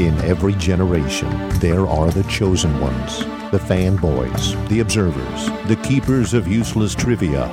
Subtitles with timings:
[0.00, 1.28] In every generation,
[1.58, 3.18] there are the chosen ones,
[3.50, 7.46] the fanboys, the observers, the keepers of useless trivia.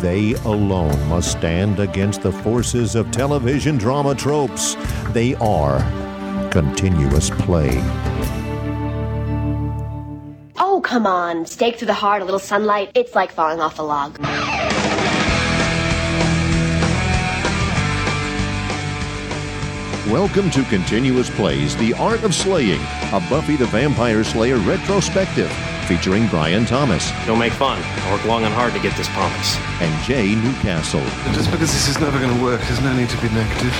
[0.00, 4.74] They alone must stand against the forces of television drama tropes.
[5.10, 5.78] They are
[6.50, 7.70] continuous play.
[10.58, 11.46] Oh, come on.
[11.46, 12.90] Stake through the heart, a little sunlight.
[12.96, 14.18] It's like falling off a log.
[20.12, 22.82] Welcome to Continuous Plays The Art of Slaying,
[23.14, 25.50] a Buffy the Vampire Slayer retrospective
[25.86, 27.80] featuring Brian Thomas Don't make fun.
[27.82, 29.56] I work long and hard to get this promise.
[29.80, 31.00] and Jay Newcastle.
[31.32, 33.72] Just because this is never going to work, there's no need to be negative.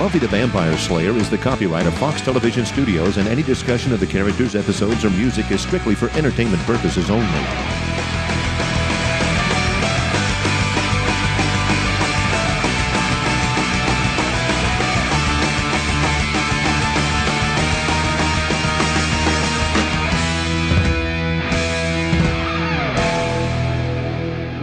[0.00, 4.00] Buffy the Vampire Slayer is the copyright of Fox Television Studios, and any discussion of
[4.00, 7.89] the characters, episodes, or music is strictly for entertainment purposes only.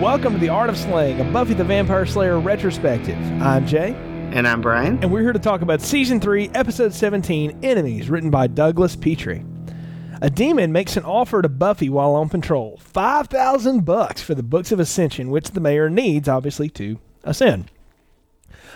[0.08, 3.17] Welcome to the Art of Slaying, a Buffy the Vampire Slayer retrospective.
[3.41, 3.89] I'm Jay,
[4.31, 4.99] And I'm Brian.
[5.03, 9.44] and we're here to talk about Season 3, Episode 17, Enemies, written by Douglas Petrie.
[10.22, 12.77] A demon makes an offer to Buffy while on patrol.
[12.77, 17.69] 5,000 bucks for the Books of Ascension, which the mayor needs, obviously, to ascend.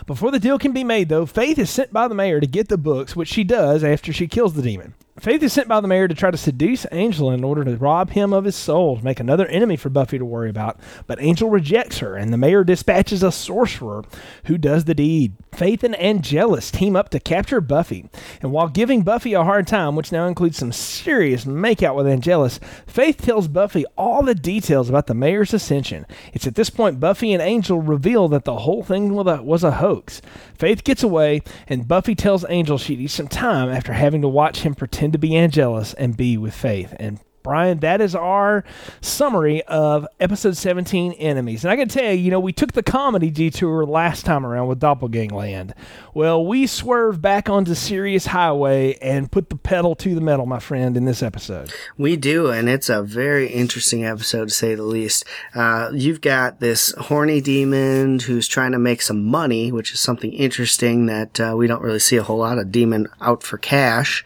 [0.05, 2.67] Before the deal can be made, though, Faith is sent by the mayor to get
[2.67, 4.95] the books, which she does after she kills the demon.
[5.19, 8.11] Faith is sent by the mayor to try to seduce Angel in order to rob
[8.11, 10.79] him of his soul, to make another enemy for Buffy to worry about.
[11.05, 14.05] But Angel rejects her, and the mayor dispatches a sorcerer
[14.45, 15.33] who does the deed.
[15.51, 18.09] Faith and Angelus team up to capture Buffy,
[18.41, 22.61] and while giving Buffy a hard time, which now includes some serious makeout with Angelus,
[22.87, 26.05] Faith tells Buffy all the details about the mayor's ascension.
[26.31, 30.21] It's at this point Buffy and Angel reveal that the whole thing was a, hoax.
[30.57, 34.61] Faith gets away, and Buffy tells Angel she needs some time after having to watch
[34.61, 36.93] him pretend to be Angelus and be with Faith.
[36.99, 38.63] And Brian, that is our
[39.01, 41.63] summary of episode 17 Enemies.
[41.63, 44.67] And I can tell you, you know, we took the comedy detour last time around
[44.67, 45.73] with Doppelgangland.
[46.13, 50.59] Well, we swerved back onto Serious Highway and put the pedal to the metal, my
[50.59, 51.73] friend, in this episode.
[51.97, 55.23] We do, and it's a very interesting episode to say the least.
[55.55, 60.33] Uh, you've got this horny demon who's trying to make some money, which is something
[60.33, 64.23] interesting that uh, we don't really see a whole lot of demon out for cash.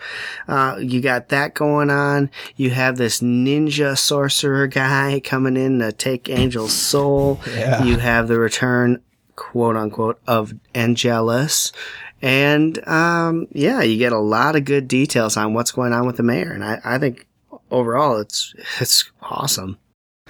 [0.47, 2.29] Uh, you got that going on.
[2.55, 7.39] You have this ninja sorcerer guy coming in to take Angel's soul.
[7.47, 7.83] Yeah.
[7.83, 8.99] You have the return,
[9.35, 11.71] quote unquote, of Angelus.
[12.23, 16.17] And um, yeah, you get a lot of good details on what's going on with
[16.17, 17.27] the mayor, and I, I think
[17.69, 19.77] overall it's it's awesome.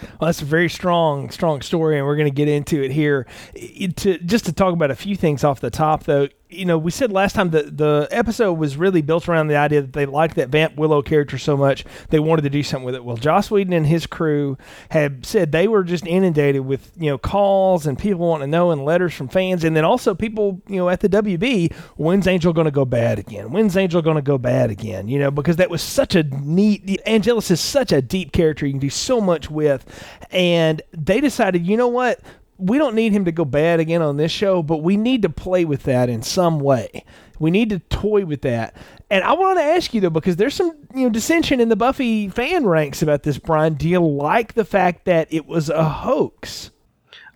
[0.01, 3.25] Well, that's a very strong, strong story, and we're going to get into it here.
[3.53, 6.77] It- to just to talk about a few things off the top, though, you know,
[6.77, 10.05] we said last time that the episode was really built around the idea that they
[10.05, 13.03] liked that Vamp Willow character so much they wanted to do something with it.
[13.03, 14.57] Well, Joss Whedon and his crew
[14.89, 18.71] had said they were just inundated with you know calls and people wanting to know
[18.71, 22.53] and letters from fans, and then also people you know at the WB, when's Angel
[22.53, 23.51] going to go bad again?
[23.51, 25.07] When's Angel going to go bad again?
[25.07, 27.01] You know, because that was such a neat.
[27.05, 29.85] Angelus is such a deep character you can do so much with,
[30.31, 32.19] and they decided, you know what?
[32.57, 35.29] We don't need him to go bad again on this show, but we need to
[35.29, 37.03] play with that in some way.
[37.39, 38.75] We need to toy with that.
[39.09, 41.75] And I want to ask you though, because there's some you know dissension in the
[41.75, 43.37] Buffy fan ranks about this.
[43.37, 46.71] Brian, do you like the fact that it was a hoax?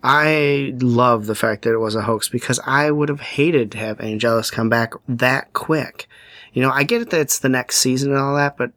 [0.02, 3.78] I love the fact that it was a hoax because I would have hated to
[3.80, 6.08] have Angelus come back that quick.
[6.54, 8.72] You know, I get it that it's the next season and all that, but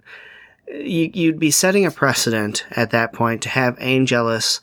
[0.72, 4.60] uh, you, you'd be setting a precedent at that point to have Angelus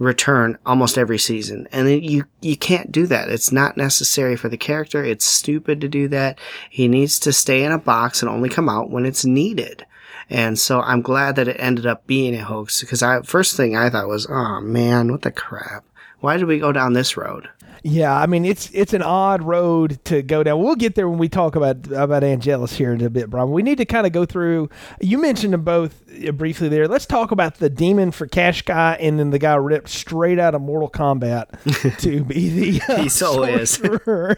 [0.00, 1.68] return almost every season.
[1.70, 3.28] And you, you can't do that.
[3.28, 5.04] It's not necessary for the character.
[5.04, 6.38] It's stupid to do that.
[6.70, 9.84] He needs to stay in a box and only come out when it's needed.
[10.30, 13.76] And so I'm glad that it ended up being a hoax because I, first thing
[13.76, 15.84] I thought was, oh man, what the crap?
[16.20, 17.50] Why did we go down this road?
[17.82, 20.62] Yeah, I mean it's it's an odd road to go down.
[20.62, 23.50] We'll get there when we talk about about Angelus here in a bit, Brian.
[23.52, 24.68] We need to kind of go through.
[25.00, 26.86] You mentioned them both uh, briefly there.
[26.88, 30.54] Let's talk about the demon for Cash Guy, and then the guy ripped straight out
[30.54, 32.48] of Mortal Kombat to be
[32.78, 32.82] the.
[32.92, 33.76] Uh, He so is.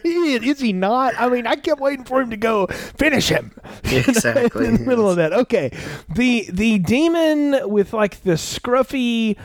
[0.03, 1.13] He- is he not?
[1.19, 3.51] I mean, I kept waiting for him to go finish him.
[3.83, 4.67] Exactly.
[4.67, 5.33] in the middle of that.
[5.33, 5.71] Okay,
[6.15, 9.35] the the demon with like the scruffy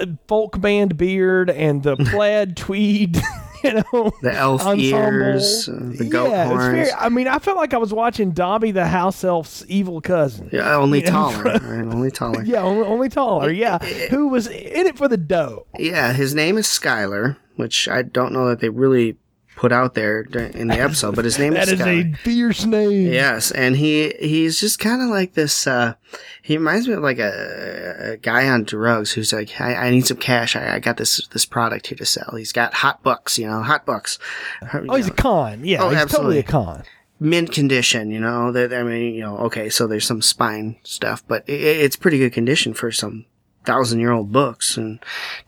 [0.00, 3.20] uh, folk band beard and the plaid tweed.
[3.74, 4.80] You know, The elf ensemble.
[4.82, 6.64] ears, uh, the goat yeah, horns.
[6.64, 10.50] very, I mean, I felt like I was watching Dobby the house elf's evil cousin.
[10.52, 11.42] Yeah, only taller.
[11.42, 11.60] right?
[11.64, 12.42] Only taller.
[12.44, 13.50] Yeah, only, only taller.
[13.50, 13.78] Yeah,
[14.10, 15.66] who was in it for the dough?
[15.78, 19.16] Yeah, his name is Skyler, which I don't know that they really
[19.56, 23.12] put out there in the episode, but his name That is is a fierce name.
[23.12, 25.66] Yes, and he he's just kind of like this.
[25.66, 25.94] Uh,
[26.42, 30.06] he reminds me of like a, a guy on drugs who's like, I, I need
[30.06, 30.56] some cash.
[30.56, 32.34] I, I got this this product here to sell.
[32.36, 34.18] He's got hot bucks, you know, hot bucks.
[34.72, 35.64] Oh, he's a con.
[35.64, 36.42] Yeah, Oh, he's absolutely.
[36.42, 36.84] totally a con.
[37.20, 38.10] mint condition.
[38.10, 41.52] You know, that I mean, you know, okay, so there's some spine stuff, but i
[41.52, 43.26] it's pretty good condition for some
[43.64, 44.98] thousand year old books and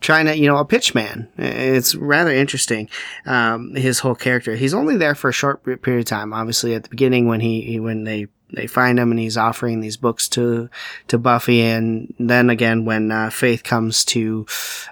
[0.01, 1.27] trying to, you know, a pitchman.
[1.37, 2.89] It's rather interesting.
[3.25, 4.55] Um, his whole character.
[4.55, 6.33] He's only there for a short period of time.
[6.33, 9.81] Obviously, at the beginning when he, he when they they find him and he's offering
[9.81, 10.69] these books to
[11.07, 14.45] to Buffy, and then again when uh, Faith comes to,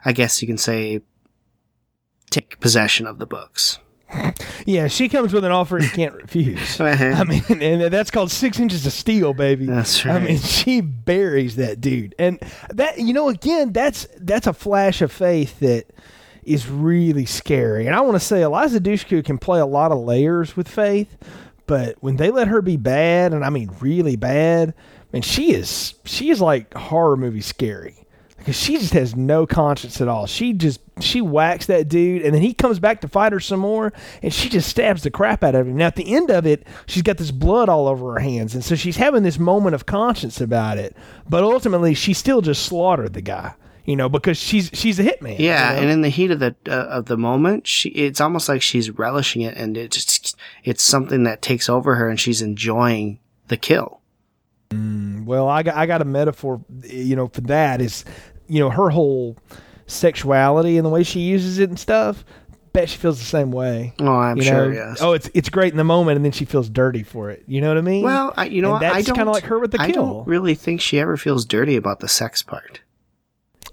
[0.03, 1.01] I guess you can say,
[2.29, 3.79] take possession of the books.
[4.65, 6.79] Yeah, she comes with an offer you can't refuse.
[6.85, 7.15] Uh-huh.
[7.17, 9.65] I mean, and that's called six inches of steel, baby.
[9.65, 10.15] That's right.
[10.15, 15.01] I mean, she buries that dude, and that you know, again, that's that's a flash
[15.01, 15.85] of faith that
[16.43, 17.87] is really scary.
[17.87, 21.17] And I want to say Eliza Dushku can play a lot of layers with faith,
[21.65, 24.73] but when they let her be bad, and I mean really bad,
[25.11, 28.04] and she is she is like horror movie scary
[28.45, 30.27] because she just has no conscience at all.
[30.27, 33.59] She just she whacks that dude, and then he comes back to fight her some
[33.59, 35.75] more, and she just stabs the crap out of him.
[35.77, 38.63] Now at the end of it, she's got this blood all over her hands, and
[38.63, 40.95] so she's having this moment of conscience about it.
[41.27, 45.39] But ultimately, she still just slaughtered the guy, you know, because she's she's a hitman.
[45.39, 45.81] Yeah, you know?
[45.81, 48.91] and in the heat of the uh, of the moment, she it's almost like she's
[48.91, 53.57] relishing it, and it just it's something that takes over her, and she's enjoying the
[53.57, 54.01] kill.
[55.25, 58.05] Well, I got I got a metaphor, you know, for that is,
[58.47, 59.37] you know, her whole
[59.87, 62.25] sexuality and the way she uses it and stuff.
[62.73, 63.93] Bet she feels the same way.
[64.01, 64.73] Oh, I'm you sure.
[64.73, 65.01] Yes.
[65.01, 67.41] Oh, it's it's great in the moment, and then she feels dirty for it.
[67.47, 68.03] You know what I mean?
[68.03, 68.83] well, I, you know, And?
[68.85, 69.85] I that's don't kinda like her with the kill.
[69.87, 72.81] I don't really think she ever feels dirty about the sex part.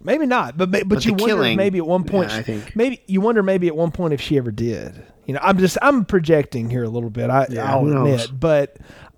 [0.00, 2.76] maybe not, but but, But you wonder killing, maybe at one point, yeah, I think.
[2.76, 5.04] maybe you wonder maybe at one point if she ever did.
[5.26, 7.28] You know, I'm just I'm projecting here a little bit.
[7.28, 8.76] I Yeah, I'll admit, but.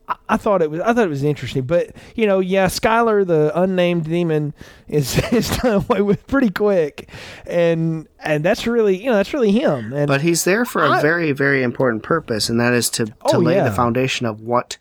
[0.08, 0.80] I- I thought it was.
[0.80, 4.52] I thought it was interesting, but you know, yeah, Skyler, the unnamed demon,
[4.88, 7.08] is is done away with pretty quick,
[7.46, 9.92] and and that's really, you know, that's really him.
[9.92, 13.06] And But he's there for a I- very, very important purpose, and that is to,
[13.06, 13.64] to Oh, lay yeah.
[13.64, 14.76] the foundation of what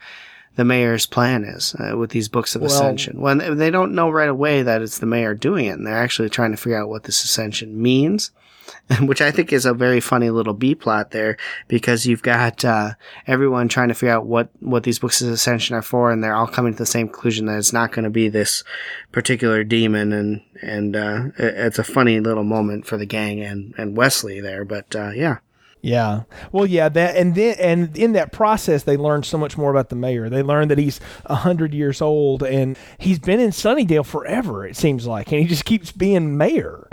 [0.55, 3.19] the mayor's plan is uh, with these books of Well- ascension.
[3.21, 6.29] When they don't know right away that it's the mayor doing it, and they're actually
[6.29, 8.31] trying to figure out what this ascension means,
[9.01, 11.37] which I think is a very funny little B plot there
[11.67, 12.93] because you've got uh,
[13.27, 16.35] everyone trying to figure out what what these books of ascension are for, and they're
[16.35, 18.63] all coming to the same conclusion that it's not going to be this
[19.11, 23.73] particular demon, and and uh, it- it's a funny little moment for the gang and
[23.77, 25.37] and Wesley there, but uh, yeah.
[25.85, 26.23] Yeah.
[26.53, 26.87] Well, yeah.
[26.87, 30.29] That and then and in that process, they learned so much more about the mayor.
[30.29, 34.65] They learned that he's a hundred years old and he's been in Sunnydale forever.
[34.65, 36.87] It seems like, and he just keeps being mayor.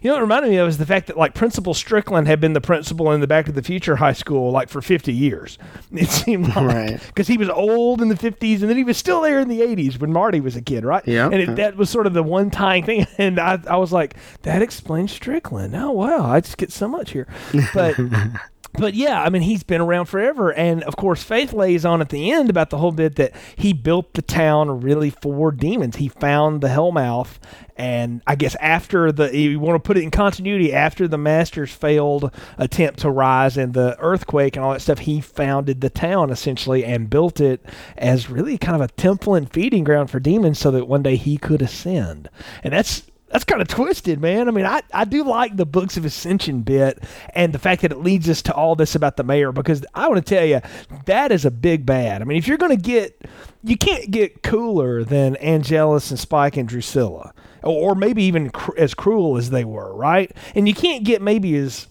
[0.00, 2.40] You know, what it reminded me of is the fact that like Principal Strickland had
[2.40, 5.58] been the principal in the Back to the Future High School like for fifty years.
[5.92, 7.00] It seemed like Right.
[7.08, 9.60] because he was old in the fifties and then he was still there in the
[9.62, 11.02] eighties when Marty was a kid, right?
[11.06, 11.24] Yeah.
[11.26, 14.14] And it, that was sort of the one time thing, and I I was like,
[14.42, 15.74] that explains Strickland.
[15.74, 17.26] Oh wow, I just get so much here,
[17.74, 17.96] but.
[18.78, 20.52] But yeah, I mean, he's been around forever.
[20.52, 23.72] And of course, Faith lays on at the end about the whole bit that he
[23.72, 25.96] built the town really for demons.
[25.96, 27.38] He found the Hellmouth.
[27.76, 31.72] And I guess after the, you want to put it in continuity, after the Master's
[31.72, 36.30] failed attempt to rise and the earthquake and all that stuff, he founded the town
[36.30, 37.64] essentially and built it
[37.96, 41.16] as really kind of a temple and feeding ground for demons so that one day
[41.16, 42.30] he could ascend.
[42.62, 44.48] And that's that's kind of twisted, man.
[44.48, 47.90] I mean, I, I do like the Books of Ascension bit and the fact that
[47.90, 50.60] it leads us to all this about the mayor because I want to tell you,
[51.06, 52.22] that is a big bad.
[52.22, 53.20] I mean, if you're going to get,
[53.64, 57.32] you can't get cooler than Angelus and Spike and Drusilla,
[57.64, 60.30] or, or maybe even cr- as cruel as they were, right?
[60.54, 61.88] And you can't get maybe as,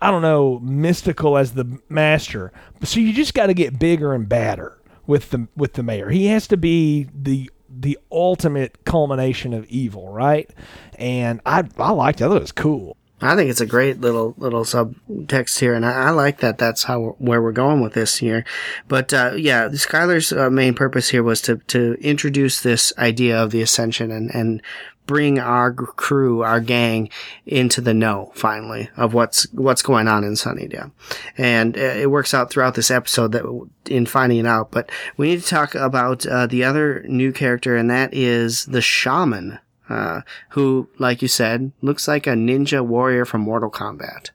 [0.00, 2.52] I don't know, mystical as the master.
[2.82, 6.10] So you just got to get bigger and badder with the with the mayor.
[6.10, 10.50] He has to be the the ultimate culmination of evil, right?
[10.98, 12.24] And I I liked it.
[12.24, 12.96] I thought it was cool.
[13.22, 16.58] I think it's a great little little subtext here, and I, I like that.
[16.58, 18.44] That's how where we're going with this here.
[18.88, 23.52] But uh, yeah, Skyler's uh, main purpose here was to to introduce this idea of
[23.52, 24.60] the ascension and and
[25.06, 27.08] bring our crew, our gang,
[27.46, 30.92] into the know finally of what's what's going on in Sunnydale,
[31.36, 34.70] and uh, it works out throughout this episode that in finding it out.
[34.70, 38.82] But we need to talk about uh, the other new character, and that is the
[38.82, 44.30] shaman uh, who, like you said, looks like a ninja warrior from Mortal Kombat.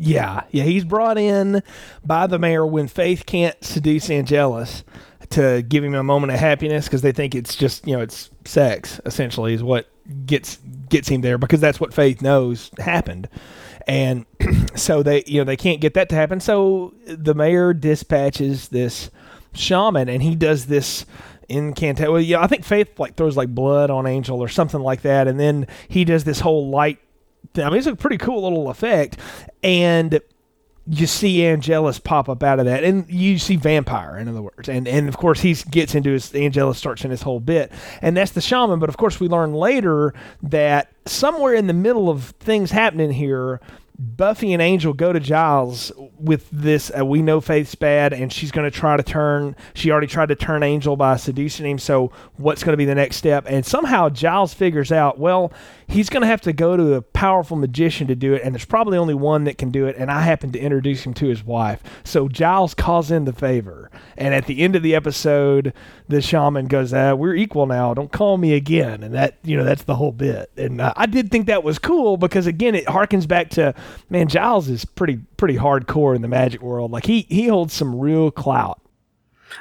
[0.00, 1.62] Yeah, yeah, he's brought in
[2.04, 4.84] by the mayor when Faith can't seduce Angelus
[5.30, 8.30] to give him a moment of happiness because they think it's just you know it's
[8.44, 9.86] sex essentially is what
[10.26, 10.56] gets
[10.88, 13.28] gets him there because that's what Faith knows happened.
[13.86, 14.24] and
[14.74, 16.40] so they you know they can't get that to happen.
[16.40, 19.10] So the mayor dispatches this
[19.54, 21.04] shaman, and he does this
[21.48, 22.12] incantation.
[22.12, 25.26] Well, yeah, I think Faith like throws like blood on Angel or something like that,
[25.28, 26.98] and then he does this whole light.
[27.54, 27.64] Thing.
[27.64, 29.16] I mean, it's a pretty cool little effect,
[29.62, 30.20] and
[30.90, 34.68] you see Angelus pop up out of that, and you see vampire, in other words,
[34.68, 38.16] and and of course he gets into his Angelus starts in his whole bit, and
[38.16, 38.78] that's the shaman.
[38.78, 43.60] But of course we learn later that somewhere in the middle of things happening here,
[44.00, 45.90] Buffy and Angel go to Giles
[46.20, 46.92] with this.
[46.96, 49.56] Uh, we know Faith's bad, and she's going to try to turn.
[49.74, 51.78] She already tried to turn Angel by seducing him.
[51.80, 53.46] So, what's going to be the next step?
[53.48, 55.52] And somehow Giles figures out, well,
[55.88, 58.64] he's going to have to go to a powerful magician to do it, and there's
[58.64, 59.96] probably only one that can do it.
[59.96, 61.82] And I happen to introduce him to his wife.
[62.04, 65.72] So Giles calls in the favor, and at the end of the episode,
[66.06, 67.94] the shaman goes, uh, "We're equal now.
[67.94, 70.52] Don't call me again." And that, you know, that's the whole bit.
[70.56, 73.74] And uh, I did think that was cool because again, it harkens back to
[74.10, 76.90] man, Giles is pretty pretty hardcore in the magic world.
[76.90, 78.80] Like he he holds some real clout.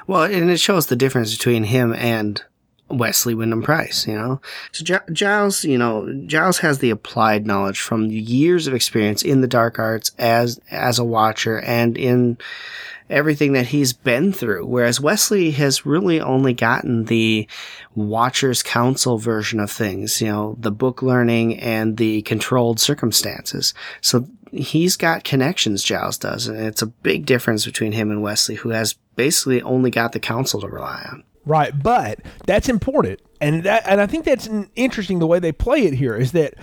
[0.06, 2.44] Well, and it shows the difference between him and
[2.90, 4.42] Wesley Wyndam-Pryce, you know.
[4.72, 9.42] So G- Giles, you know, Giles has the applied knowledge from years of experience in
[9.42, 12.38] the dark arts as as a watcher and in
[13.10, 14.66] everything that he's been through.
[14.66, 17.48] Whereas Wesley has really only gotten the
[17.96, 23.74] Watcher's Council version of things, you know, the book learning and the controlled circumstances.
[24.02, 26.48] So he's got connections, Giles does.
[26.48, 30.20] And it's a big difference between him and Wesley, who has basically only got the
[30.20, 31.24] council to rely on.
[31.46, 35.86] Right, but that's important, and that, and I think that's interesting the way they play
[35.86, 36.56] it here is that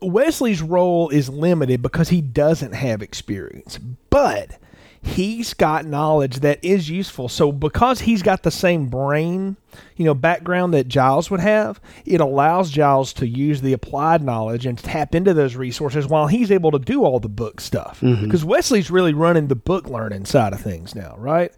[0.00, 3.76] Wesley's role is limited because he doesn't have experience,
[4.08, 4.56] but
[5.02, 7.28] he's got knowledge that is useful.
[7.28, 9.56] So because he's got the same brain,
[9.96, 14.64] you know, background that Giles would have, it allows Giles to use the applied knowledge
[14.64, 18.00] and tap into those resources while he's able to do all the book stuff.
[18.00, 18.48] Because mm-hmm.
[18.48, 21.52] Wesley's really running the book learning side of things now, right?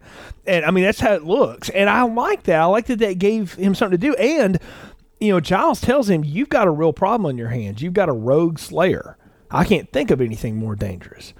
[0.47, 1.69] And I mean that's how it looks.
[1.69, 2.59] And I like that.
[2.59, 4.15] I like that that gave him something to do.
[4.15, 4.59] And
[5.19, 7.81] you know, Giles tells him, "You've got a real problem on your hands.
[7.81, 9.17] You've got a rogue slayer."
[9.49, 11.33] I can't think of anything more dangerous.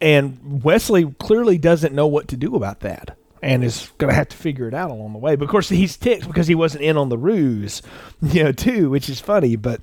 [0.00, 4.28] And Wesley clearly doesn't know what to do about that and is going to have
[4.28, 5.36] to figure it out along the way.
[5.36, 7.82] But of course, he's ticked because he wasn't in on the ruse,
[8.22, 9.56] you know, too, which is funny.
[9.56, 9.80] But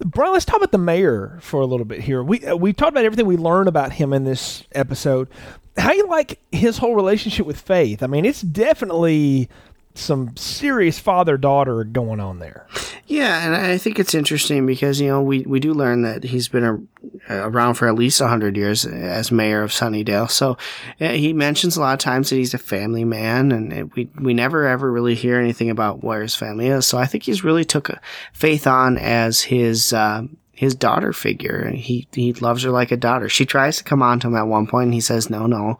[0.00, 2.22] Brian, let's talk about the mayor for a little bit here.
[2.22, 5.28] We uh, we talked about everything we learned about him in this episode.
[5.76, 8.02] How you like his whole relationship with Faith?
[8.02, 9.48] I mean, it's definitely
[9.94, 12.66] some serious father daughter going on there.
[13.06, 16.48] Yeah, and I think it's interesting because you know we, we do learn that he's
[16.48, 16.88] been
[17.28, 20.30] a, around for at least hundred years as mayor of Sunnydale.
[20.30, 20.56] So
[20.98, 24.66] he mentions a lot of times that he's a family man, and we we never
[24.66, 26.86] ever really hear anything about where his family is.
[26.86, 27.90] So I think he's really took
[28.32, 29.92] Faith on as his.
[29.92, 30.24] Uh,
[30.56, 31.68] his daughter figure.
[31.72, 33.28] He he loves her like a daughter.
[33.28, 35.78] She tries to come on to him at one point, and he says, "No, no,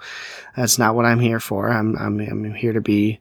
[0.56, 1.70] that's not what I'm here for.
[1.70, 3.20] I'm I'm I'm here to be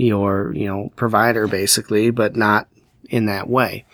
[0.00, 2.68] your, you know, provider basically, but not
[3.08, 3.84] in that way.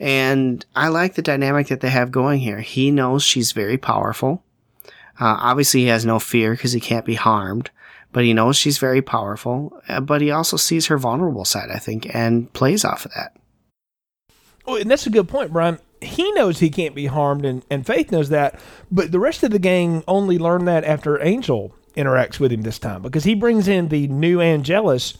[0.00, 2.60] And I like the dynamic that they have going here.
[2.60, 4.42] He knows she's very powerful.
[5.20, 7.70] Uh, obviously, he has no fear because he can't be harmed,
[8.12, 9.80] but he knows she's very powerful.
[9.88, 13.36] Uh, but he also sees her vulnerable side, I think, and plays off of that.
[14.66, 15.78] Oh, and that's a good point, Brian.
[16.00, 18.58] He knows he can't be harmed, and, and Faith knows that,
[18.90, 22.78] but the rest of the gang only learn that after Angel interacts with him this
[22.78, 25.18] time because he brings in the new Angelus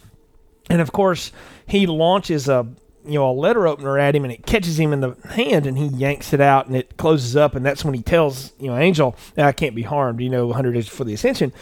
[0.72, 1.32] and of course,
[1.66, 2.66] he launches a
[3.04, 5.76] you know a letter opener at him, and it catches him in the hand, and
[5.76, 8.78] he yanks it out, and it closes up, and that's when he tells you know
[8.78, 11.52] Angel, "I can't be harmed." You know, 100 days for the Ascension,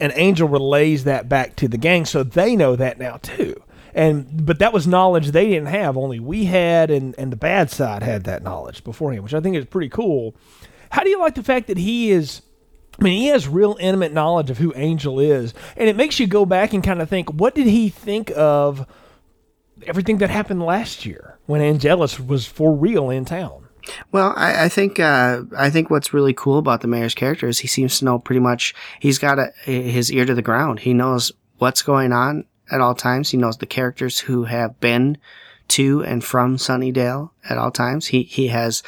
[0.00, 3.60] and Angel relays that back to the gang, so they know that now too.
[3.94, 7.68] And but that was knowledge they didn't have, only we had, and and the bad
[7.68, 10.36] side had that knowledge beforehand, which I think is pretty cool.
[10.90, 12.42] How do you like the fact that he is?
[12.98, 16.26] I mean, he has real intimate knowledge of who Angel is, and it makes you
[16.26, 18.86] go back and kind of think, what did he think of
[19.86, 23.68] everything that happened last year when Angelus was for real in town?
[24.12, 27.58] Well, I, I think uh, I think what's really cool about the mayor's character is
[27.58, 28.74] he seems to know pretty much.
[29.00, 30.80] He's got a, his ear to the ground.
[30.80, 33.30] He knows what's going on at all times.
[33.30, 35.18] He knows the characters who have been
[35.68, 38.06] to and from Sunnydale at all times.
[38.06, 38.82] He he has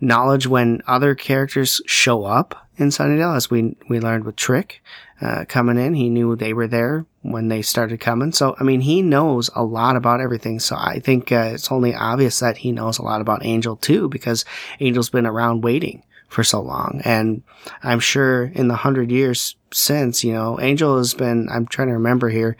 [0.00, 4.82] knowledge when other characters show up in Sunnydale, as we we learned with Trick
[5.20, 5.94] uh, coming in.
[5.94, 8.32] He knew they were there when they started coming.
[8.32, 10.60] So I mean, he knows a lot about everything.
[10.60, 14.08] So I think uh, it's only obvious that he knows a lot about Angel too,
[14.08, 14.44] because
[14.80, 17.42] Angel's been around waiting for so long, and
[17.82, 21.48] I'm sure in the hundred years since, you know, Angel has been.
[21.50, 22.56] I'm trying to remember here.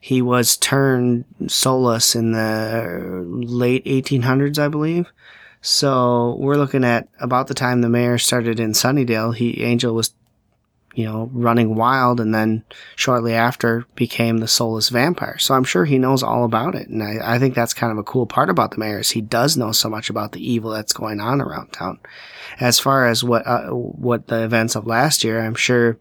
[0.00, 5.12] He was turned soulless in the late 1800s, I believe.
[5.66, 10.12] So we're looking at about the time the mayor started in Sunnydale, he Angel was,
[10.94, 12.64] you know, running wild and then
[12.96, 15.38] shortly after became the soulless vampire.
[15.38, 16.88] So I'm sure he knows all about it.
[16.88, 19.22] And I, I think that's kind of a cool part about the mayor is he
[19.22, 21.98] does know so much about the evil that's going on around town.
[22.60, 25.96] As far as what, uh, what the events of last year, I'm sure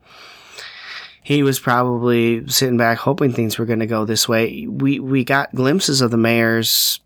[1.24, 4.67] he was probably sitting back hoping things were going to go this way.
[4.67, 7.00] We, we got glimpses of the mayor's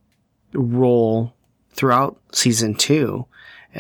[0.54, 1.36] role
[1.78, 3.26] throughout season two,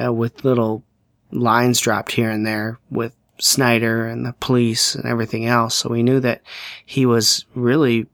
[0.01, 0.84] uh, with little
[1.32, 5.75] lines dropped here and there with Snyder and the police and everything else.
[5.75, 6.42] So we knew that
[6.86, 8.08] he was really,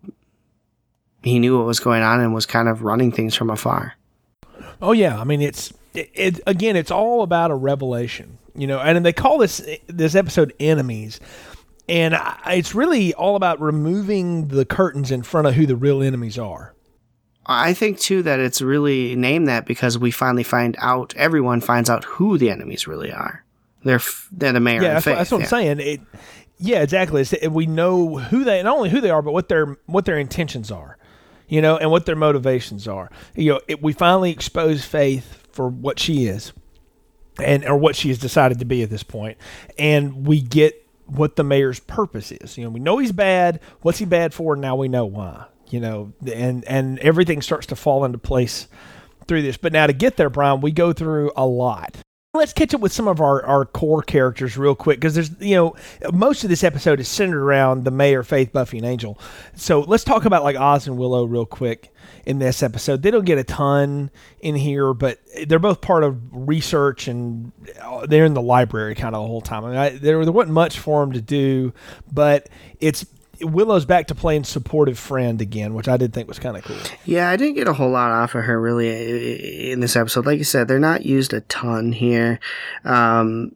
[1.21, 3.93] he knew what was going on and was kind of running things from afar.
[4.81, 6.75] Oh yeah, I mean it's it, it again.
[6.75, 8.79] It's all about a revelation, you know.
[8.79, 11.19] And they call this this episode "Enemies,"
[11.87, 16.03] and I, it's really all about removing the curtains in front of who the real
[16.03, 16.73] enemies are.
[17.45, 21.89] I think too that it's really named that because we finally find out, everyone finds
[21.89, 23.43] out who the enemies really are.
[23.83, 24.81] They're f- they're the mayor.
[24.81, 25.43] Yeah, that's, that's what yeah.
[25.43, 25.79] I'm saying.
[25.79, 26.01] It,
[26.57, 27.21] yeah, exactly.
[27.21, 30.17] It's, we know who they not only who they are, but what their what their
[30.17, 30.97] intentions are,
[31.49, 33.11] you know, and what their motivations are.
[33.35, 36.53] You know, it, we finally expose Faith for what she is,
[37.37, 39.37] and or what she has decided to be at this point,
[39.77, 42.57] and we get what the mayor's purpose is.
[42.57, 43.59] You know, we know he's bad.
[43.81, 44.55] What's he bad for?
[44.55, 45.47] Now we know why.
[45.73, 48.67] You know, and and everything starts to fall into place
[49.27, 49.57] through this.
[49.57, 51.97] But now to get there, Brian, we go through a lot.
[52.35, 55.55] Let's catch up with some of our, our core characters real quick because there's you
[55.55, 55.75] know
[56.11, 59.19] most of this episode is centered around the mayor, Faith, Buffy, and Angel.
[59.55, 61.91] So let's talk about like Oz and Willow real quick
[62.27, 63.01] in this episode.
[63.01, 64.11] They don't get a ton
[64.41, 67.51] in here, but they're both part of research and
[67.81, 69.65] uh, they're in the library kind of the whole time.
[69.65, 71.73] I mean, I, there, there wasn't much for them to do,
[72.11, 72.47] but
[72.79, 73.07] it's
[73.41, 76.77] Willow's back to playing supportive friend again, which I did think was kind of cool.
[77.05, 80.25] Yeah, I didn't get a whole lot off of her really in this episode.
[80.25, 82.39] Like you said, they're not used a ton here.
[82.85, 83.55] Um,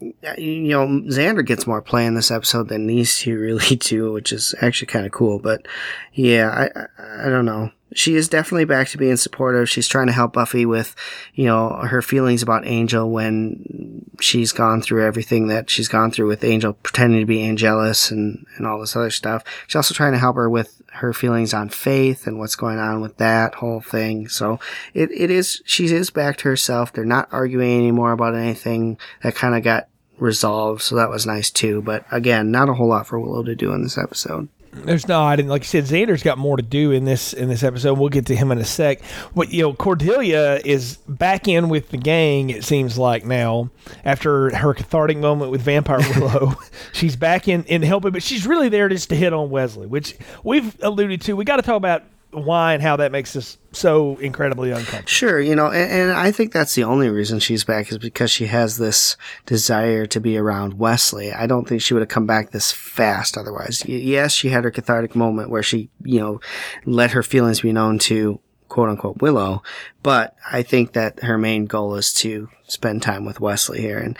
[0.00, 4.32] you know, Xander gets more play in this episode than these two really do, which
[4.32, 5.38] is actually kind of cool.
[5.38, 5.66] But
[6.12, 7.70] yeah, I, I, I don't know.
[7.94, 9.68] She is definitely back to being supportive.
[9.68, 10.96] She's trying to help Buffy with,
[11.34, 16.26] you know, her feelings about Angel when she's gone through everything that she's gone through
[16.26, 19.44] with Angel pretending to be Angelus and, and all this other stuff.
[19.66, 23.00] She's also trying to help her with her feelings on faith and what's going on
[23.00, 24.28] with that whole thing.
[24.28, 24.58] So
[24.94, 26.92] it, it is, she is back to herself.
[26.92, 30.82] They're not arguing anymore about anything that kind of got resolved.
[30.82, 31.82] So that was nice too.
[31.82, 34.48] But again, not a whole lot for Willow to do in this episode.
[34.84, 37.62] There's not, and like you said, Xander's got more to do in this in this
[37.62, 37.98] episode.
[37.98, 39.00] We'll get to him in a sec.
[39.34, 42.50] But you know, Cordelia is back in with the gang.
[42.50, 43.70] It seems like now
[44.04, 46.54] after her cathartic moment with Vampire Willow,
[46.92, 48.12] she's back in in helping.
[48.12, 51.34] But she's really there just to hit on Wesley, which we've alluded to.
[51.34, 55.06] We got to talk about why and how that makes us so incredibly uncomfortable.
[55.06, 58.30] Sure, you know, and, and, I think that's the only reason she's back is because
[58.30, 61.32] she has this desire to be around Wesley.
[61.32, 63.84] I don't think she would have come back this fast otherwise.
[63.86, 66.40] Y- yes, she had her cathartic moment where she, you know,
[66.84, 69.62] let her feelings be known to quote unquote Willow,
[70.02, 73.98] but I think that her main goal is to spend time with Wesley here.
[73.98, 74.18] And,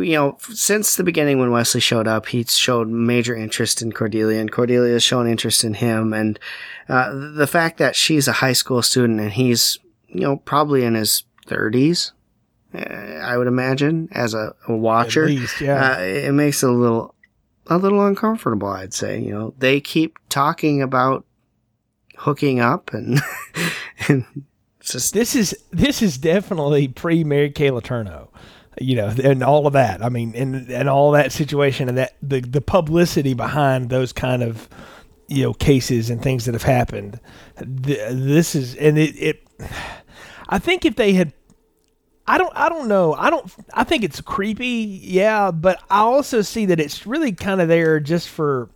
[0.00, 4.40] you know, since the beginning when Wesley showed up, he showed major interest in Cordelia,
[4.40, 6.12] and Cordelia has shown interest in him.
[6.12, 6.38] And
[6.88, 9.78] uh, the fact that she's a high school student and he's,
[10.08, 12.12] you know, probably in his 30s,
[12.74, 15.96] uh, I would imagine, as a, a watcher, least, yeah.
[15.96, 17.14] uh, it makes it a little,
[17.66, 18.68] a little uncomfortable.
[18.68, 21.26] I'd say, you know, they keep talking about
[22.16, 23.20] hooking up and,
[24.08, 24.24] and
[24.82, 28.28] just This is this is definitely pre Mary Kay Letourneau,
[28.80, 30.02] you know, and all of that.
[30.02, 34.42] I mean, and and all that situation and that the the publicity behind those kind
[34.42, 34.68] of
[35.28, 37.20] you know cases and things that have happened.
[37.58, 39.46] Th- This is and it, it.
[40.48, 41.32] I think if they had.
[42.26, 42.52] I don't.
[42.54, 43.14] I don't know.
[43.14, 43.52] I don't.
[43.74, 45.50] I think it's creepy, yeah.
[45.50, 48.70] But I also see that it's really kind of there just for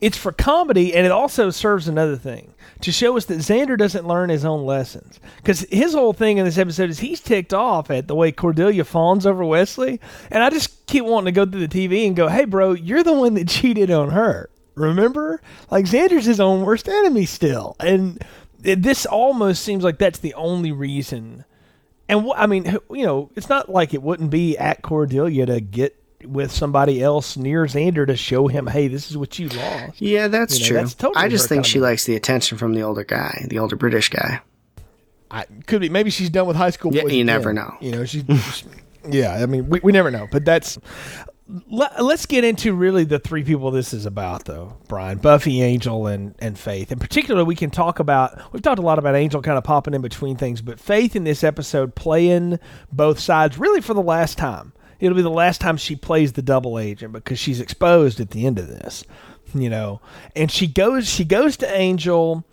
[0.00, 4.06] it's for comedy and it also serves another thing to show us that Xander doesn't
[4.06, 5.18] learn his own lessons.
[5.38, 8.84] Because his whole thing in this episode is he's ticked off at the way Cordelia
[8.84, 10.00] fawns over Wesley.
[10.30, 13.02] And I just keep wanting to go through the TV and go, hey, bro, you're
[13.02, 14.50] the one that cheated on her.
[14.76, 15.42] Remember?
[15.70, 17.74] Like, Xander's his own worst enemy still.
[17.80, 18.24] And
[18.60, 21.44] this almost seems like that's the only reason.
[22.08, 25.60] And wh- I mean, you know, it's not like it wouldn't be at Cordelia to
[25.60, 30.00] get with somebody else near Xander to show him, hey, this is what you lost.
[30.00, 30.76] Yeah, that's You know, true.
[30.78, 33.76] that's totally I just think she likes the attention from the older guy, the older
[33.76, 34.40] British guy.
[35.30, 36.92] I could be maybe she's done with high school.
[36.94, 37.26] Yeah, you again.
[37.26, 37.74] never know.
[37.80, 38.24] You know, she.
[39.08, 40.78] yeah, I mean, we, we never know, but that's.
[41.70, 46.06] let, us get into really the three people this is about, though, Brian Buffy, Angel,
[46.06, 46.90] and, and Faith.
[46.90, 49.92] In particular, we can talk about, we've talked a lot about Angel kind of popping
[49.94, 52.58] in between things, but Faith in this episode playing
[52.90, 54.72] both sides really for the last time.
[55.00, 58.46] It'll be the last time she plays the double agent because she's exposed at the
[58.46, 59.04] end of this,
[59.54, 60.00] you know.
[60.34, 62.44] And she goes, she goes to Angel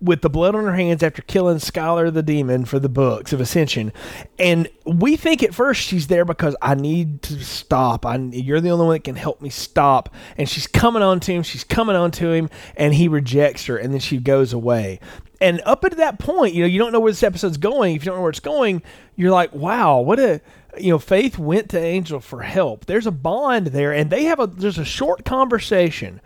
[0.00, 3.40] with the blood on her hands after killing Skyler the demon for the books of
[3.40, 3.92] Ascension.
[4.38, 8.04] And we think at first she's there because I need to stop.
[8.04, 10.14] I, you're the only one that can help me stop.
[10.36, 11.42] And she's coming on to him.
[11.42, 15.00] She's coming on to him, and he rejects her, and then she goes away.
[15.40, 17.96] And up until that point, you know, you don't know where this episode's going.
[17.96, 18.82] If you don't know where it's going,
[19.16, 20.40] you're like, wow, what a
[20.78, 22.86] you know, Faith went to Angel for help.
[22.86, 26.20] There's a bond there, and they have a there's a short conversation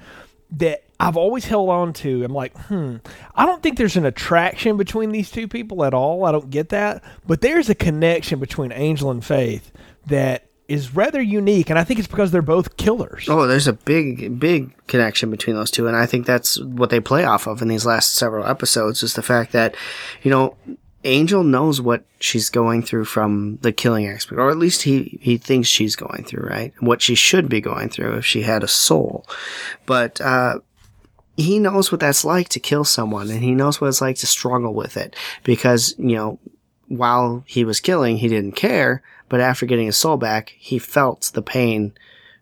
[0.53, 2.25] that I've always held on to.
[2.25, 2.97] I'm like, hmm,
[3.35, 6.25] I don't think there's an attraction between these two people at all.
[6.25, 7.05] I don't get that.
[7.27, 9.71] But there's a connection between Angel and Faith
[10.07, 11.71] that is rather unique.
[11.71, 13.27] And I think it's because they're both killers.
[13.29, 15.87] Oh, there's a big, big connection between those two.
[15.87, 19.15] And I think that's what they play off of in these last several episodes is
[19.15, 19.77] the fact that,
[20.23, 20.57] you know,
[21.09, 25.39] Angel knows what she's going through from the killing aspect, or at least he, he
[25.39, 26.73] thinks she's going through, right?
[26.81, 29.27] What she should be going through if she had a soul.
[29.87, 30.61] But, uh,
[31.37, 34.27] he knows what that's like to kill someone and he knows what it's like to
[34.27, 36.39] struggle with it because, you know,
[36.89, 41.31] while he was killing, he didn't care, but after getting his soul back, he felt
[41.35, 41.93] the pain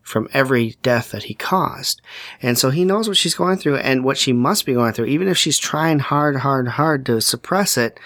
[0.01, 2.01] from every death that he caused.
[2.41, 5.07] And so he knows what she's going through and what she must be going through,
[5.07, 7.99] even if she's trying hard, hard, hard to suppress it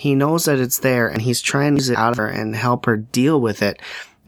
[0.00, 2.56] he knows that it's there and he's trying to use it out of her and
[2.56, 3.78] help her deal with it.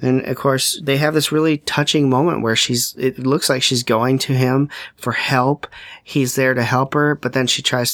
[0.02, 3.82] And of course, they have this really touching moment where she's, it looks like she's
[3.82, 5.66] going to him for help.
[6.04, 7.88] He's there to help her, but then she tries,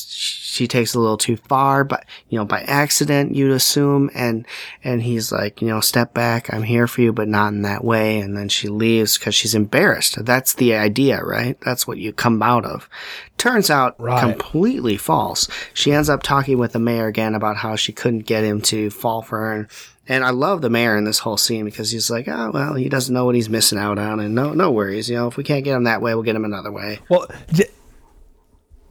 [0.67, 4.11] takes a little too far, but, you know, by accident, you'd assume.
[4.15, 4.47] And,
[4.83, 6.53] and he's like, you know, step back.
[6.53, 8.19] I'm here for you, but not in that way.
[8.19, 10.25] And then she leaves because she's embarrassed.
[10.25, 11.59] That's the idea, right?
[11.61, 12.89] That's what you come out of.
[13.37, 14.21] Turns out right.
[14.21, 15.49] completely false.
[15.73, 18.91] She ends up talking with the mayor again about how she couldn't get him to
[18.91, 19.53] fall for her.
[19.53, 19.69] And,
[20.09, 22.89] and I love the mayor in this whole scene because he's like, oh well, he
[22.89, 25.09] doesn't know what he's missing out on, and no, no worries.
[25.09, 26.99] You know, if we can't get him that way, we'll get him another way.
[27.11, 27.27] Well,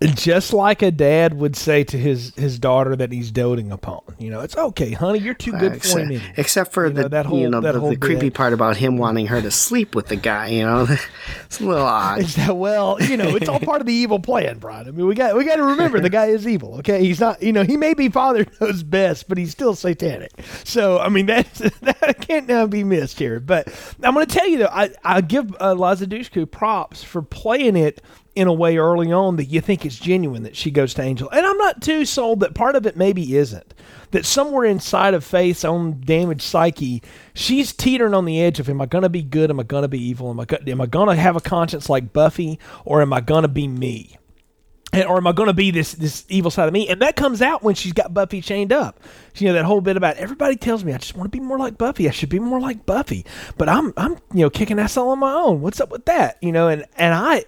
[0.02, 4.02] just like a dad would say to his his daughter that he's doting upon.
[4.20, 6.22] You know, it's okay, honey, you're too good except, for me.
[6.38, 8.98] Except for you the know, that whole, you know, the, the creepy part about him
[8.98, 10.50] wanting her to sleep with the guy.
[10.50, 10.88] You know,
[11.46, 12.20] it's a little odd.
[12.20, 14.88] It's that, well, you know, it's all part of the evil plan, Brian.
[14.88, 16.76] I mean, we got we got to remember the guy is evil.
[16.76, 17.42] Okay, he's not.
[17.42, 20.32] You know, he may be father knows best, but he's still satanic.
[20.64, 23.40] So I mean, that's that can't now be missed here.
[23.40, 23.68] But
[24.04, 27.76] I'm going to tell you though, I I give uh, Liza Dushku props for playing
[27.76, 28.00] it
[28.38, 31.28] in a way early on that you think it's genuine that she goes to Angel.
[31.32, 33.74] And I'm not too sold that part of it maybe isn't.
[34.12, 37.02] That somewhere inside of Faith's own damaged psyche,
[37.34, 39.50] she's teetering on the edge of am I going to be good?
[39.50, 40.30] Am I going to be evil?
[40.30, 42.60] Am I, am I going to have a conscience like Buffy?
[42.86, 44.18] Or am I going to be me?
[44.94, 46.88] And, or am I going to be this this evil side of me?
[46.88, 49.02] And that comes out when she's got Buffy chained up.
[49.36, 51.60] You know that whole bit about everybody tells me I just want to be more
[51.60, 52.08] like Buffy.
[52.08, 53.26] I should be more like Buffy,
[53.58, 55.62] but I'm I'm you know kicking ass all on my own.
[55.62, 56.38] What's up with that?
[56.42, 57.44] You know, and and I,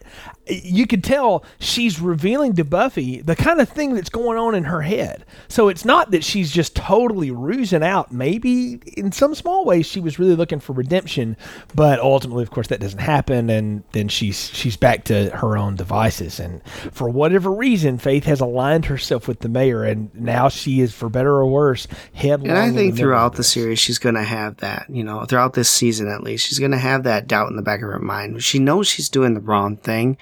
[0.49, 4.65] you could tell she's revealing to Buffy the kind of thing that's going on in
[4.65, 5.25] her head.
[5.47, 8.11] So it's not that she's just totally rusing out.
[8.11, 11.37] Maybe in some small ways she was really looking for redemption,
[11.75, 15.75] but ultimately, of course, that doesn't happen, and then she's she's back to her own
[15.75, 16.39] devices.
[16.39, 20.93] And for whatever reason, Faith has aligned herself with the mayor, and now she is,
[20.93, 22.49] for better or worse, headlong.
[22.49, 24.87] And I think throughout the series, she's going to have that.
[24.89, 27.61] You know, throughout this season at least, she's going to have that doubt in the
[27.61, 28.43] back of her mind.
[28.43, 30.17] She knows she's doing the wrong thing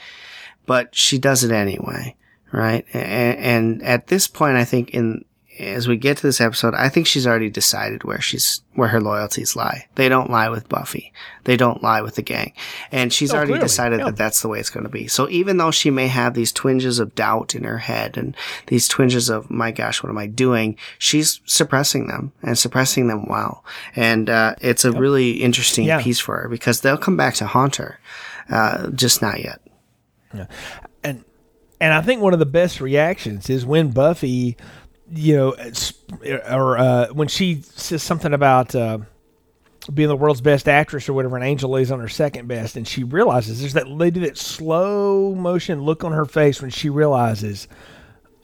[0.68, 2.16] but she does it anyway,
[2.52, 2.86] right?
[2.94, 5.26] And, and at this point, I think in
[5.60, 9.02] as we get to this episode, I think she's already decided where she's where her
[9.02, 9.88] loyalties lie.
[9.96, 11.12] They don't lie with Buffy.
[11.46, 12.54] They don't lie with the gang,
[12.92, 13.66] and she's oh, already clearly.
[13.66, 14.06] decided yeah.
[14.06, 15.08] that that's the way it's going to be.
[15.08, 18.36] So even though she may have these twinges of doubt in her head and
[18.68, 20.78] these twinges of my gosh, what am I doing?
[21.00, 23.64] She's suppressing them and suppressing them well,
[23.96, 25.00] and uh, it's a yep.
[25.00, 26.02] really interesting yeah.
[26.02, 28.00] piece for her because they'll come back to haunt her,
[28.50, 29.62] uh, just not yet.
[30.34, 30.48] Yeah.
[31.04, 31.24] And
[31.80, 34.58] and I think one of the best reactions is when Buffy,
[35.12, 35.56] you know,
[36.50, 39.00] or uh, when she says something about uh,
[39.94, 42.88] being the world's best actress or whatever, and Angel lays on her second best, and
[42.88, 47.68] she realizes there's that lady that slow motion look on her face when she realizes.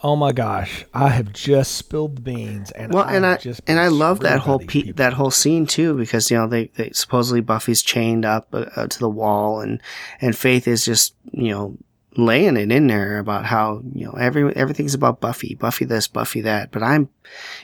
[0.03, 0.85] Oh my gosh!
[0.93, 4.19] I have just spilled the beans, and well, I and I just and I love
[4.19, 8.25] that whole pe- that whole scene too because you know they, they supposedly Buffy's chained
[8.25, 9.81] up uh, uh, to the wall, and
[10.19, 11.77] and Faith is just you know
[12.17, 16.41] laying it in there about how you know every everything's about Buffy, Buffy this, Buffy
[16.41, 16.71] that.
[16.71, 17.07] But I'm,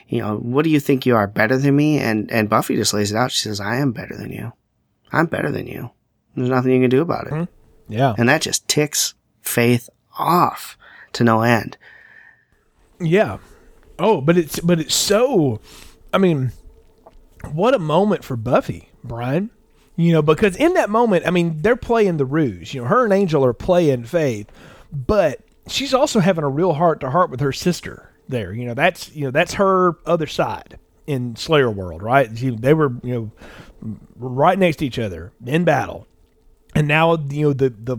[0.08, 2.00] you know, what do you think you are better than me?
[2.00, 3.34] And and Buffy just lays it out.
[3.34, 4.54] She says, "I am better than you.
[5.12, 5.92] I'm better than you.
[6.36, 7.50] There's nothing you can do about it.
[7.90, 8.14] Yeah.
[8.18, 10.78] And that just ticks Faith off
[11.14, 11.78] to no end.
[13.00, 13.38] Yeah.
[13.98, 15.60] Oh, but it's but it's so
[16.14, 16.52] I mean,
[17.52, 19.52] what a moment for Buffy, Brian.
[19.96, 22.74] You know, because in that moment, I mean, they're playing the ruse.
[22.74, 24.50] You know, her and Angel are playing Faith,
[24.92, 28.54] but she's also having a real heart to heart with her sister there.
[28.54, 32.30] You know, that's you know, that's her other side in Slayer World, right?
[32.38, 33.32] She, they were, you
[33.82, 36.08] know, right next to each other in battle.
[36.76, 37.98] And now, you know, the the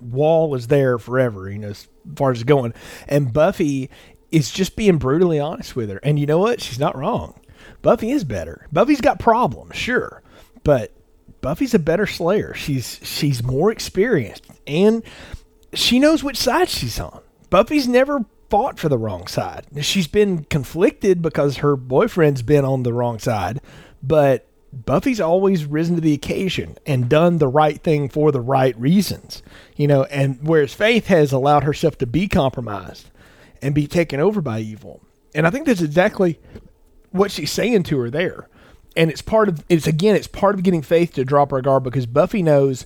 [0.00, 2.74] wall is there forever, you know, as far as it's going.
[3.06, 3.90] And Buffy
[4.30, 6.00] is just being brutally honest with her.
[6.02, 6.60] And you know what?
[6.60, 7.40] She's not wrong.
[7.82, 8.66] Buffy is better.
[8.72, 10.22] Buffy's got problems, sure,
[10.64, 10.92] but
[11.40, 12.54] Buffy's a better Slayer.
[12.54, 15.02] She's she's more experienced and
[15.72, 17.20] she knows which side she's on.
[17.50, 19.66] Buffy's never fought for the wrong side.
[19.80, 23.60] She's been conflicted because her boyfriend's been on the wrong side,
[24.02, 28.78] but Buffy's always risen to the occasion and done the right thing for the right
[28.78, 29.42] reasons.
[29.76, 33.10] You know, and whereas Faith has allowed herself to be compromised
[33.62, 35.00] and be taken over by evil.
[35.34, 36.38] And I think that's exactly
[37.10, 38.48] what she's saying to her there.
[38.96, 41.84] And it's part of it's again it's part of getting Faith to drop her guard
[41.84, 42.84] because Buffy knows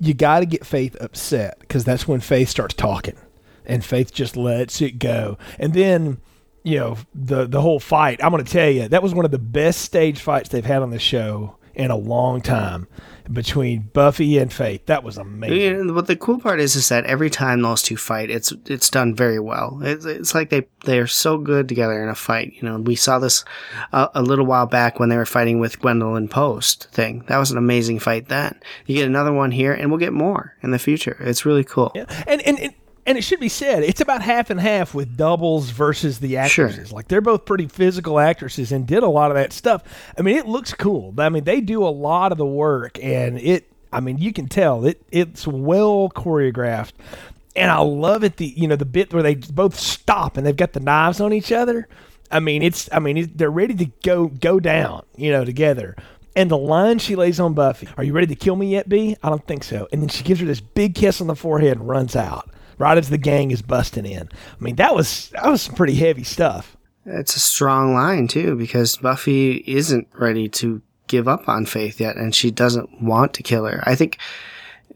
[0.00, 3.16] you got to get Faith upset because that's when Faith starts talking,
[3.64, 5.38] and Faith just lets it go.
[5.58, 6.18] And then
[6.64, 8.22] you know the the whole fight.
[8.22, 10.82] I'm going to tell you that was one of the best stage fights they've had
[10.82, 12.86] on the show in a long time
[13.32, 14.86] between Buffy and Faith.
[14.86, 15.86] That was amazing.
[15.86, 18.90] Yeah, but the cool part is, is that every time those two fight, it's it's
[18.90, 19.80] done very well.
[19.82, 22.52] It's, it's like they they're so good together in a fight.
[22.54, 23.44] You know, we saw this
[23.92, 27.24] uh, a little while back when they were fighting with Gwendolyn Post thing.
[27.28, 28.28] That was an amazing fight.
[28.28, 31.16] Then you get another one here, and we'll get more in the future.
[31.20, 31.92] It's really cool.
[31.94, 32.04] Yeah.
[32.26, 32.74] And, and and
[33.06, 36.92] and it should be said, it's about half and half with doubles versus the actresses.
[36.92, 39.82] Like they're both pretty physical actresses and did a lot of that stuff.
[40.16, 41.12] I mean, it looks cool.
[41.18, 43.70] I mean, they do a lot of the work, and it.
[43.92, 45.00] I mean, you can tell it.
[45.12, 46.92] It's well choreographed,
[47.54, 48.38] and I love it.
[48.38, 51.32] The you know the bit where they both stop and they've got the knives on
[51.32, 51.86] each other.
[52.30, 52.88] I mean, it's.
[52.90, 55.04] I mean, it, they're ready to go go down.
[55.16, 55.94] You know, together.
[56.36, 59.14] And the line she lays on Buffy, "Are you ready to kill me yet, B?"
[59.22, 59.86] I don't think so.
[59.92, 62.98] And then she gives her this big kiss on the forehead and runs out right
[62.98, 64.28] as the gang is busting in.
[64.32, 66.76] I mean, that was that was some pretty heavy stuff.
[67.06, 72.16] It's a strong line too because Buffy isn't ready to give up on Faith yet,
[72.16, 73.82] and she doesn't want to kill her.
[73.86, 74.18] I think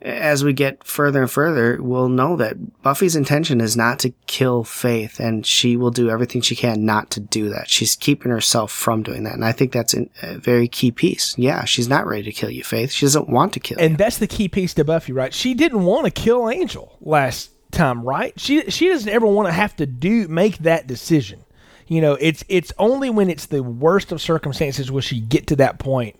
[0.00, 4.64] as we get further and further, we'll know that Buffy's intention is not to kill
[4.64, 7.68] Faith, and she will do everything she can not to do that.
[7.68, 11.36] She's keeping herself from doing that, and I think that's a very key piece.
[11.36, 12.92] Yeah, she's not ready to kill you, Faith.
[12.92, 13.96] She doesn't want to kill and you.
[13.96, 15.34] that's the key piece to Buffy, right?
[15.34, 18.38] She didn't want to kill Angel last time, right?
[18.38, 21.44] She she doesn't ever want to have to do make that decision.
[21.86, 25.56] You know, it's it's only when it's the worst of circumstances will she get to
[25.56, 26.16] that point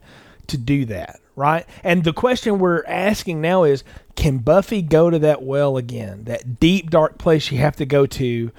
[0.46, 1.66] to do that, right?
[1.84, 3.84] And the question we're asking now is
[4.16, 6.24] can Buffy go to that well again?
[6.24, 8.50] That deep dark place you have to go to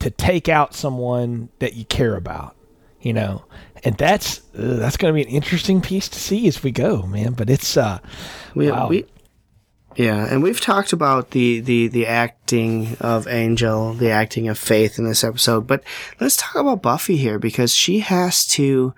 [0.00, 2.56] to take out someone that you care about,
[3.00, 3.44] you know?
[3.84, 7.02] And that's uh, that's going to be an interesting piece to see as we go,
[7.02, 7.98] man, but it's uh
[8.54, 8.88] We, wow.
[8.88, 9.04] we,
[9.96, 14.98] yeah, and we've talked about the, the, the acting of Angel, the acting of Faith
[14.98, 15.82] in this episode, but
[16.20, 18.94] let's talk about Buffy here because she has to,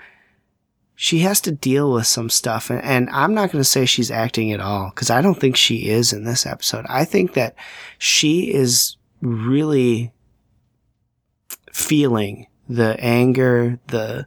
[0.95, 4.11] she has to deal with some stuff, and, and I'm not going to say she's
[4.11, 6.87] acting at all because I don't think she is in this episode.
[6.89, 7.55] I think that
[7.99, 10.13] she is really
[11.73, 14.27] feeling the anger, the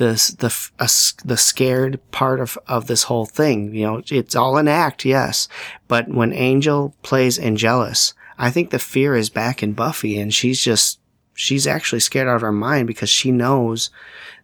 [0.00, 3.74] the the s- the scared part of of this whole thing.
[3.74, 5.48] You know, it's all an act, yes,
[5.88, 10.60] but when Angel plays Angelus, I think the fear is back in Buffy, and she's
[10.60, 10.98] just
[11.34, 13.90] she's actually scared out of her mind because she knows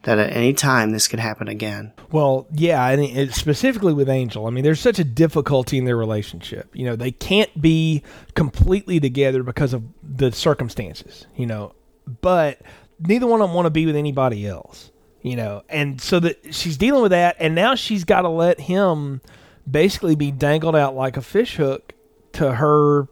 [0.02, 1.92] that at any time this could happen again.
[2.12, 5.96] Well, yeah, and it, specifically with Angel, I mean, there's such a difficulty in their
[5.96, 6.68] relationship.
[6.74, 8.02] You know, they can't be
[8.34, 11.26] completely together because of the circumstances.
[11.36, 11.72] You know,
[12.20, 12.60] but
[13.00, 14.90] neither one of them want to be with anybody else.
[15.26, 18.60] You know, and so that she's dealing with that, and now she's got to let
[18.60, 19.20] him
[19.68, 21.94] basically be dangled out like a fishhook
[22.34, 23.08] to her.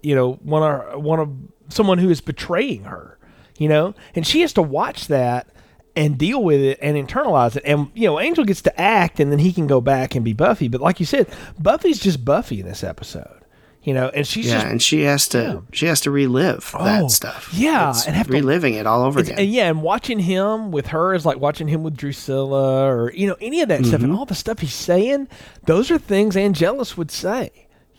[0.00, 1.32] You know, one of one of
[1.68, 3.18] someone who is betraying her.
[3.58, 5.48] You know, and she has to watch that
[5.96, 7.64] and deal with it and internalize it.
[7.66, 10.34] And you know, Angel gets to act, and then he can go back and be
[10.34, 10.68] Buffy.
[10.68, 11.26] But like you said,
[11.58, 13.44] Buffy's just Buffy in this episode.
[13.82, 15.56] You know, and she's Yeah, just and she has to Yeah.
[15.72, 17.48] she has to relive Oh, that stuff.
[17.54, 19.38] yeah, It's and have to- reliving it all over again.
[19.38, 23.26] and yeah, and watching him with her is like watching him with Drusilla or you
[23.28, 24.10] know any of that stuff, Mm-hmm.
[24.10, 25.28] and all the stuff he's saying.
[25.64, 27.50] Those are things Angelus would say,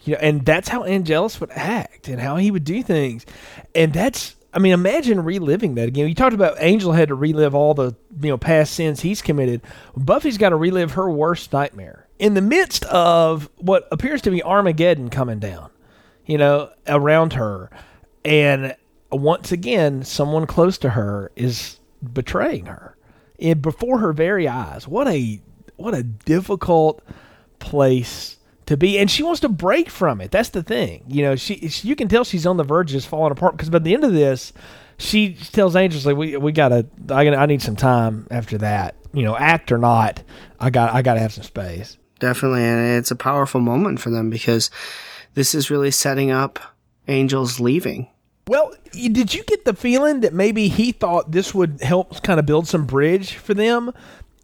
[0.04, 3.26] you know, and that's how Angelus would act and how he would do things,
[3.74, 6.10] and that's I mean, imagine reliving that again.
[6.10, 9.62] You talked about Angel had to relive all the you know past sins he's committed.
[9.96, 14.44] Buffy's got to relive her worst nightmare in the midst of what appears to be
[14.44, 15.72] Armageddon coming down,
[16.26, 17.72] you know, around her,
[18.24, 18.76] and
[19.12, 21.80] once again, someone close to her is
[22.14, 22.96] betraying her,
[23.40, 24.88] and before her very eyes.
[24.88, 25.42] What a
[25.78, 27.02] what a difficult
[27.60, 29.00] place to be.
[29.00, 30.30] And she wants to break from it.
[30.30, 31.04] That's the thing.
[31.08, 33.56] You know she, she you can tell she's on the verge of just falling apart
[33.56, 34.54] because by the end of this
[34.98, 38.96] she tells angels like we, we gotta I, I need some time after that.
[39.14, 40.22] You know act or not
[40.60, 44.30] i got i gotta have some space Definitely, and it's a powerful moment for them
[44.30, 44.70] because
[45.34, 46.60] this is really setting up
[47.08, 48.08] Angel's leaving.
[48.48, 52.46] well did you get the feeling that maybe he thought this would help kind of
[52.46, 53.92] build some bridge for them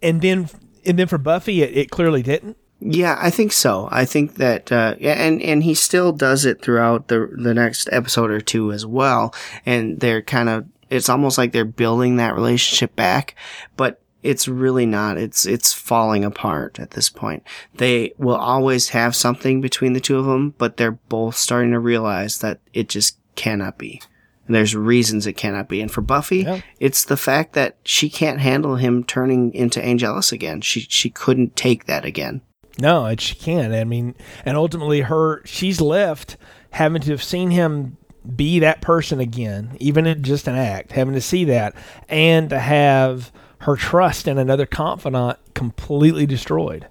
[0.02, 0.48] and then
[0.86, 3.88] and then for buffy it, it clearly didn't Yeah, I think so.
[3.92, 7.90] I think that, uh, yeah, and and he still does it throughout the the next
[7.92, 9.34] episode or two as well.
[9.66, 13.34] And they're kind of, it's almost like they're building that relationship back,
[13.78, 15.18] but it's really not.
[15.18, 17.44] It's it's falling apart at this point.
[17.76, 21.80] They will always have something between the two of them, but they're both starting to
[21.80, 24.02] realize that it just cannot be.
[24.48, 25.82] And there's reasons it cannot be.
[25.82, 26.62] And for Buffy, Yeah.
[26.80, 30.62] it's the fact that she can't handle him turning into Angelus again.
[30.62, 32.42] She she couldn't take that again.
[32.80, 33.74] No, and she can't.
[33.74, 36.38] I mean, and ultimately, her she's left
[36.72, 37.98] having to have seen him
[38.36, 41.74] be that person again, even in just an act, having to see that,
[42.10, 43.32] and to have
[43.66, 46.88] her trust in another confidant completely destroyed.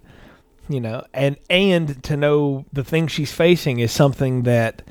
[0.68, 4.82] You know, and and to know the thing she's facing is something that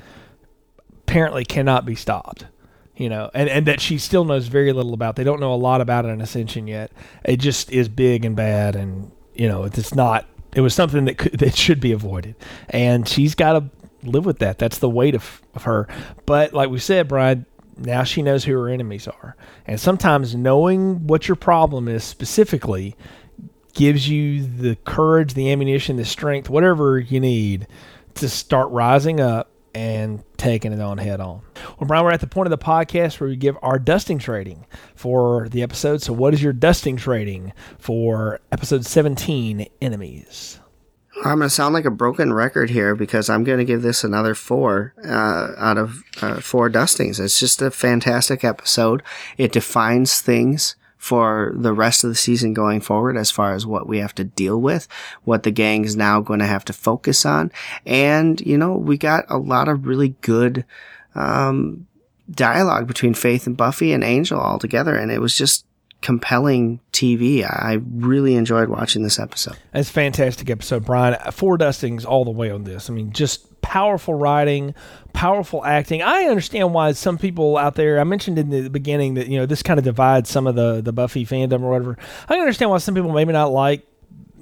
[1.02, 2.46] apparently cannot be stopped.
[2.96, 5.16] You know, and, and that she still knows very little about.
[5.16, 6.92] They don't know a lot about in Ascension yet.
[7.24, 10.26] It just is big and bad, and you know, it's not.
[10.54, 12.36] It was something that could, that should be avoided,
[12.70, 14.58] and she's got to live with that.
[14.58, 15.88] That's the weight of, of her.
[16.24, 17.44] But like we said, Brian,
[17.76, 22.96] now she knows who her enemies are, and sometimes knowing what your problem is specifically
[23.74, 27.66] gives you the courage, the ammunition, the strength, whatever you need
[28.14, 31.42] to start rising up and taking it on head on.
[31.78, 34.66] Well, Brian, we're at the point of the podcast where we give our dustings rating
[34.94, 36.00] for the episode.
[36.00, 40.60] So, what is your dustings rating for episode 17, Enemies?
[41.18, 44.04] I'm going to sound like a broken record here because I'm going to give this
[44.04, 47.20] another four uh, out of uh, four dustings.
[47.20, 49.02] It's just a fantastic episode.
[49.38, 53.86] It defines things for the rest of the season going forward as far as what
[53.86, 54.88] we have to deal with,
[55.24, 57.52] what the gang's now going to have to focus on.
[57.84, 60.64] And, you know, we got a lot of really good
[61.14, 61.86] um,
[62.30, 64.96] dialogue between Faith and Buffy and Angel all together.
[64.96, 65.66] And it was just
[66.04, 67.44] compelling TV.
[67.44, 69.56] I really enjoyed watching this episode.
[69.72, 71.18] It's a fantastic episode, Brian.
[71.32, 72.90] Four dustings all the way on this.
[72.90, 74.74] I mean, just powerful writing,
[75.14, 76.02] powerful acting.
[76.02, 77.98] I understand why some people out there.
[77.98, 80.82] I mentioned in the beginning that you know this kind of divides some of the
[80.82, 81.96] the Buffy fandom or whatever.
[82.28, 83.86] I understand why some people maybe not like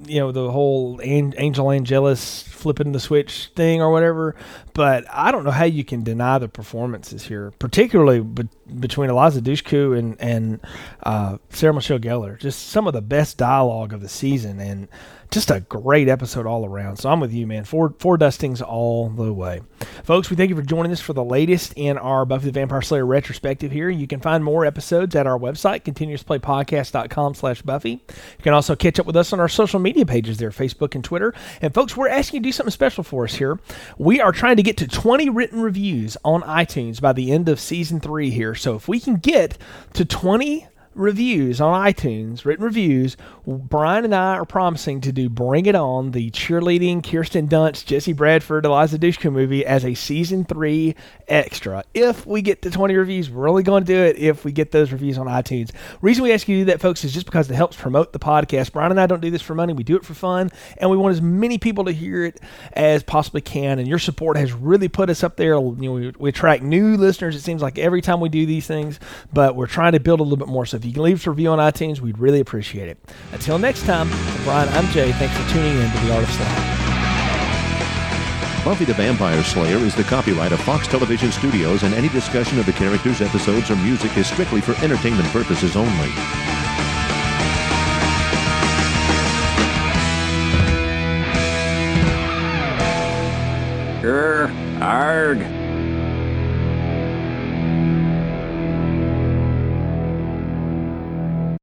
[0.07, 4.35] you know the whole Angel Angelus flipping the switch thing or whatever.
[4.73, 9.41] But I don't know how you can deny the performances here, particularly be- between Eliza
[9.41, 10.59] Dushku and and
[11.03, 12.39] uh, Sarah Michelle Gellar.
[12.39, 14.87] Just some of the best dialogue of the season and
[15.33, 16.97] just a great episode all around.
[16.97, 17.63] So I'm with you, man.
[17.63, 19.61] Four four dustings all the way,
[20.03, 20.29] folks.
[20.29, 23.05] We thank you for joining us for the latest in our Buffy the Vampire Slayer
[23.05, 23.71] retrospective.
[23.71, 27.89] Here, you can find more episodes at our website, continuousplaypodcast.com/buffy.
[27.89, 31.03] You can also catch up with us on our social media pages there, Facebook and
[31.03, 31.33] Twitter.
[31.61, 33.59] And folks, we're asking you to do something special for us here.
[33.97, 37.59] We are trying to get to 20 written reviews on iTunes by the end of
[37.59, 38.53] season three here.
[38.53, 39.57] So if we can get
[39.93, 45.65] to 20 reviews on iTunes, written reviews, Brian and I are promising to do Bring
[45.65, 50.95] It On, the cheerleading Kirsten Dunst, Jesse Bradford, Eliza Dushku movie as a season three
[51.27, 51.83] extra.
[51.93, 54.71] If we get to 20 reviews, we're only going to do it if we get
[54.71, 55.71] those reviews on iTunes.
[56.01, 58.19] Reason we ask you to do that, folks, is just because it helps promote the
[58.19, 58.71] podcast.
[58.71, 59.73] Brian and I don't do this for money.
[59.73, 62.39] We do it for fun, and we want as many people to hear it
[62.73, 63.79] as possibly can.
[63.79, 65.55] And your support has really put us up there.
[65.55, 67.35] You know, we, we attract new listeners.
[67.35, 68.99] It seems like every time we do these things,
[69.31, 70.65] but we're trying to build a little bit more.
[70.65, 72.97] So if you can leave us a review on iTunes, we'd really appreciate it.
[73.31, 75.13] Until next time, for Brian, I'm Jay.
[75.13, 76.53] Thanks for tuning in to The Art of Slaying.
[78.65, 82.65] Buffy the Vampire Slayer is the copyright of Fox Television Studios, and any discussion of
[82.65, 86.09] the characters, episodes, or music is strictly for entertainment purposes only.
[94.01, 95.62] Grr, arg.